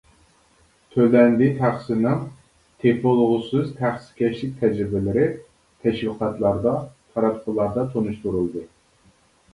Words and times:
تۆلەندى 0.93 1.49
تەخسىنىڭ 1.57 2.23
تېپىلغۇسىز 2.85 3.69
تەخسىكەشلىك 3.81 4.57
تەجرىبىلىرى 4.63 5.29
تەشۋىقاتلاردا، 5.85 6.75
تاراتقۇلاردا 7.13 7.89
تونۇشتۇرۇلدى. 7.95 8.69